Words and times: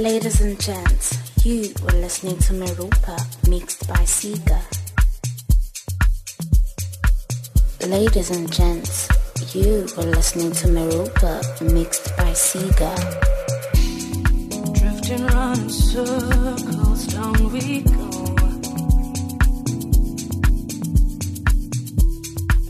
Ladies 0.00 0.40
and 0.40 0.58
gents, 0.58 1.44
you 1.44 1.74
were 1.82 1.92
listening 2.00 2.38
to 2.38 2.54
Meropa 2.54 3.20
mixed 3.50 3.86
by 3.86 4.02
Ceega. 4.06 4.58
Ladies 7.86 8.30
and 8.30 8.50
gents, 8.50 9.08
you 9.54 9.86
were 9.98 10.04
listening 10.04 10.52
to 10.52 10.68
Meropa 10.68 11.42
mixed 11.74 12.16
by 12.16 12.32
Ceega. 12.32 12.94
Drifting 14.72 15.26
round 15.26 15.58
in 15.58 15.68
circles, 15.68 17.06
down 17.08 17.52
we 17.52 17.82
go. 17.82 18.10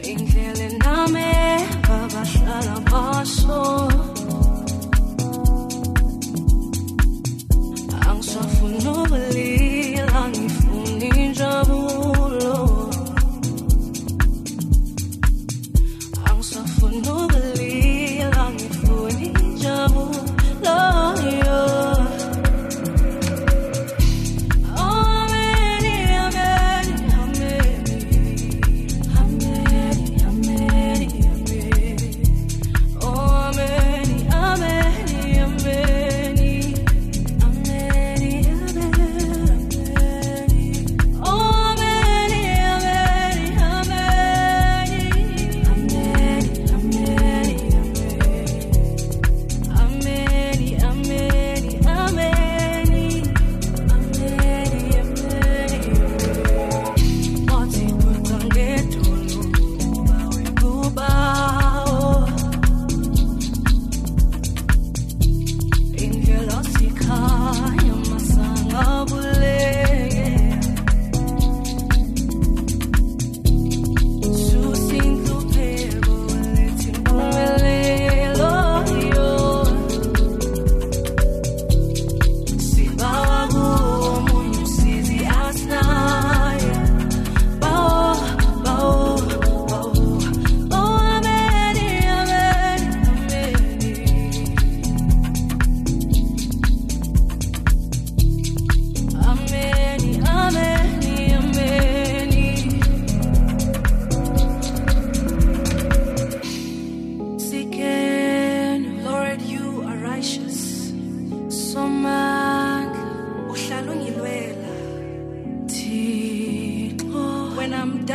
Indlela 0.00 0.78
nami 0.78 1.20
eh, 1.20 1.68
abahlala 1.82 2.76
phaso 2.88 4.07
Ukulila, 8.76 9.37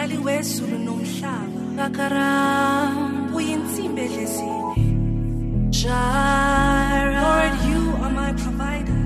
mdali 0.04 0.18
wezulu 0.26 0.78
nomhlaba. 0.80 1.62
Kakaram, 1.78 3.36
uyinsimbi 3.36 4.02
edlezini. 4.02 4.84
Lord, 7.24 7.54
you 7.70 7.82
are 8.04 8.12
my 8.12 8.34
provider. 8.34 9.04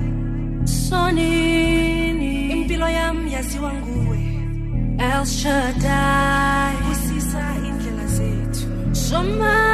Sonini, 0.64 2.50
impilo 2.52 2.88
yami 2.88 3.32
yaziwa 3.32 3.72
nguwe. 3.74 4.18
El 4.98 5.24
Shaddai, 5.26 6.76
usisa 6.92 7.42
indlela 7.68 8.06
zethu. 8.06 8.68
Somandla. 8.92 9.67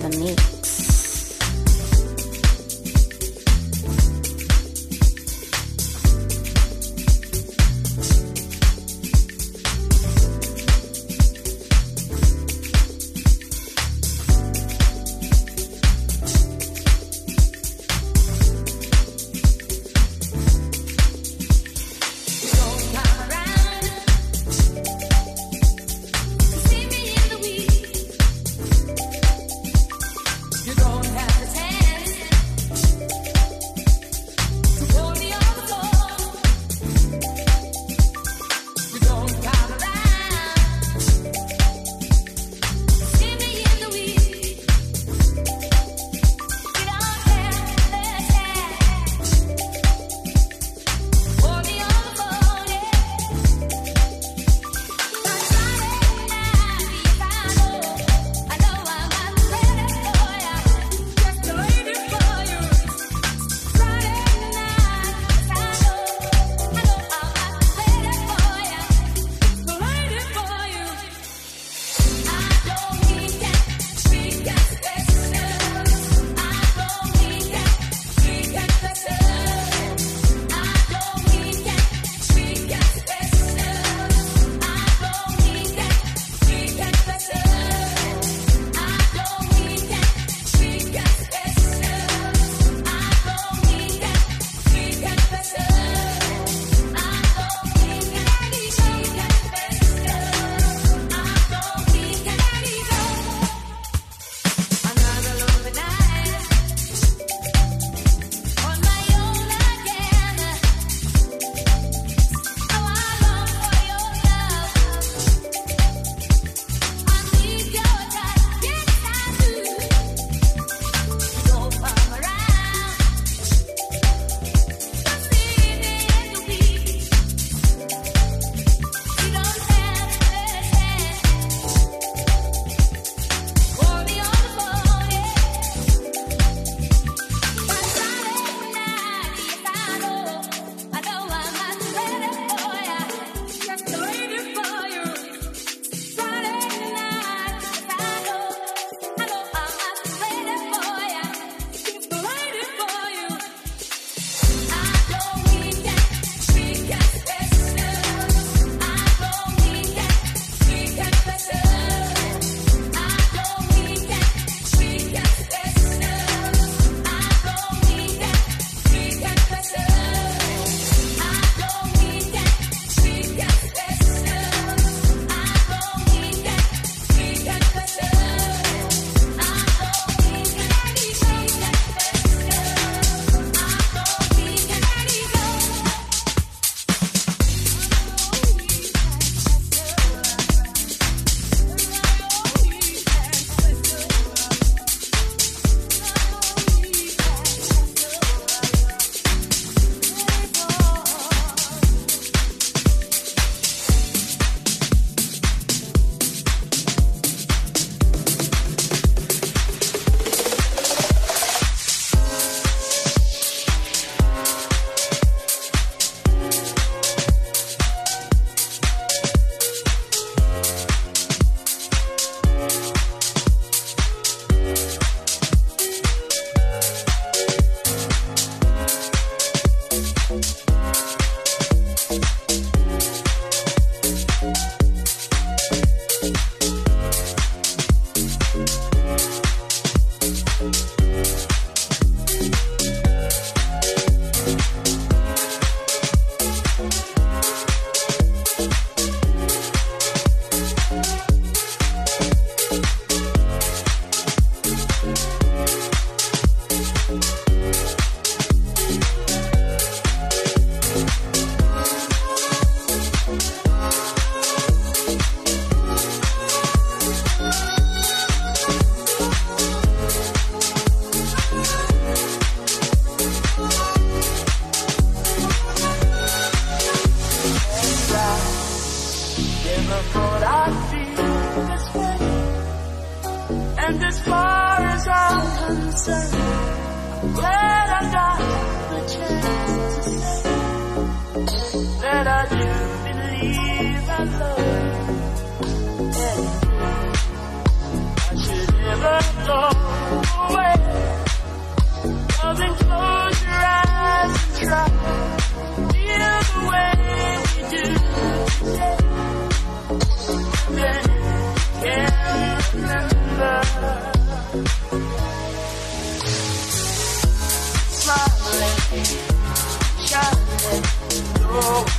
Oh. 321.58 321.95